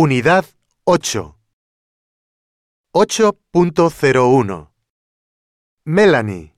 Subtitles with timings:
[0.00, 0.44] Unidad
[0.84, 1.36] 8.
[2.94, 4.68] 8.01
[5.84, 6.54] Melanie,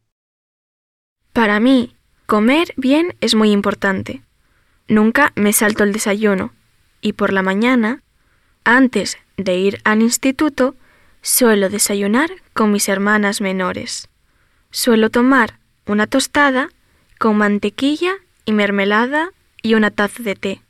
[1.33, 4.21] Para mí, comer bien es muy importante.
[4.89, 6.53] Nunca me salto el desayuno
[7.00, 8.03] y por la mañana,
[8.64, 10.75] antes de ir al instituto,
[11.22, 14.11] suelo desayunar con mis hermanas menores.
[14.70, 16.68] Suelo tomar una tostada
[17.18, 19.30] con mantequilla y mermelada
[19.62, 20.62] y una taza de té.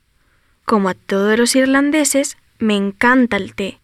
[0.63, 3.79] Como a todos los irlandeses, me encanta el té.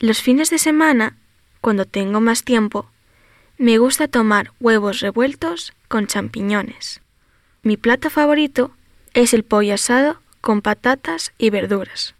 [0.00, 1.16] Los fines de semana,
[1.60, 2.90] cuando tengo más tiempo,
[3.58, 7.00] me gusta tomar huevos revueltos con champiñones.
[7.62, 8.72] Mi plato favorito
[9.14, 12.16] es el pollo asado con patatas y verduras.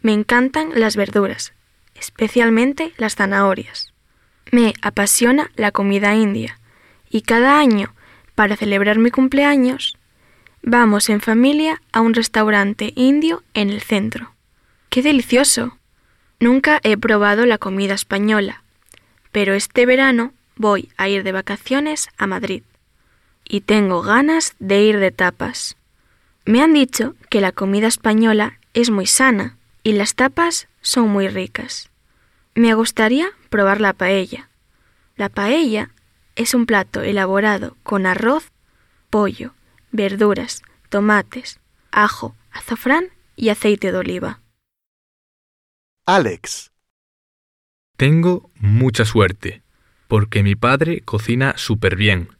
[0.00, 1.52] Me encantan las verduras,
[1.94, 3.92] especialmente las zanahorias.
[4.50, 6.58] Me apasiona la comida india
[7.10, 7.94] y cada año,
[8.34, 9.96] para celebrar mi cumpleaños,
[10.62, 14.32] vamos en familia a un restaurante indio en el centro.
[14.88, 15.78] ¡Qué delicioso!
[16.40, 18.62] Nunca he probado la comida española,
[19.32, 22.62] pero este verano voy a ir de vacaciones a Madrid
[23.44, 25.76] y tengo ganas de ir de tapas.
[26.44, 31.28] Me han dicho que la comida española es muy sana y las tapas son muy
[31.28, 31.90] ricas.
[32.54, 34.48] Me gustaría probar la paella.
[35.16, 35.90] La paella
[36.36, 38.52] es un plato elaborado con arroz,
[39.10, 39.52] pollo,
[39.92, 41.58] verduras, tomates,
[41.90, 44.40] ajo, azafrán y aceite de oliva.
[46.10, 46.72] Alex,
[47.98, 49.60] Tengo mucha suerte,
[50.06, 52.30] porque mi padre cocina súper bien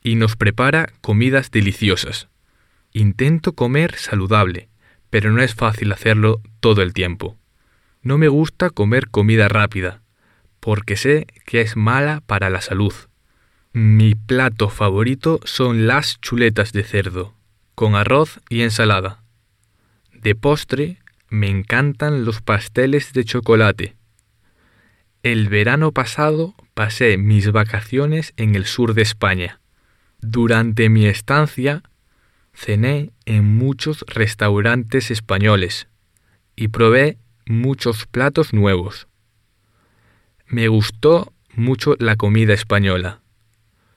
[0.00, 2.28] y nos prepara comidas deliciosas.
[2.92, 4.68] Intento comer saludable,
[5.10, 7.36] pero no es fácil hacerlo todo el tiempo.
[8.00, 10.02] No me gusta comer comida rápida,
[10.60, 12.94] porque sé que es mala para la salud.
[13.72, 17.34] Mi plato favorito son las chuletas de cerdo,
[17.74, 19.24] con arroz y ensalada.
[20.12, 20.99] De postre,
[21.30, 23.96] me encantan los pasteles de chocolate.
[25.22, 29.60] El verano pasado pasé mis vacaciones en el sur de España.
[30.20, 31.82] Durante mi estancia,
[32.52, 35.88] cené en muchos restaurantes españoles
[36.56, 39.06] y probé muchos platos nuevos.
[40.46, 43.20] Me gustó mucho la comida española,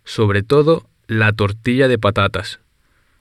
[0.03, 2.59] sobre todo la tortilla de patatas.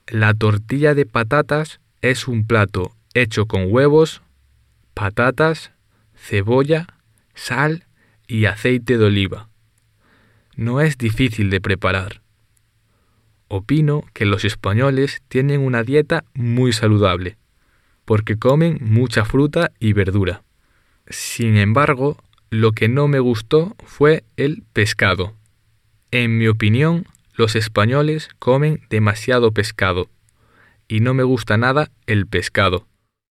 [0.07, 4.21] La tortilla de patatas es un plato hecho con huevos,
[4.93, 5.71] patatas,
[6.15, 6.87] cebolla,
[7.33, 7.85] sal
[8.27, 9.49] y aceite de oliva.
[10.55, 12.21] No es difícil de preparar.
[13.47, 17.37] Opino que los españoles tienen una dieta muy saludable,
[18.05, 20.43] porque comen mucha fruta y verdura.
[21.07, 22.17] Sin embargo,
[22.49, 25.35] lo que no me gustó fue el pescado.
[26.11, 30.09] En mi opinión, los españoles comen demasiado pescado,
[30.87, 32.87] y no me gusta nada el pescado.